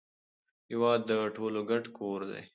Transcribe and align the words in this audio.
هیواد 0.69 0.99
د 1.09 1.11
ټولو 1.35 1.59
ګډ 1.69 1.83
کور 1.97 2.19
دی. 2.31 2.41